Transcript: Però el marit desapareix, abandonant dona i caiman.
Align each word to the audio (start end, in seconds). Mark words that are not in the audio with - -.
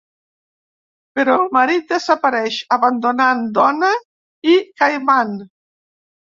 Però 1.19 1.35
el 1.41 1.51
marit 1.57 1.85
desapareix, 1.91 2.59
abandonant 2.79 3.45
dona 3.61 3.93
i 4.55 4.59
caiman. 4.85 5.41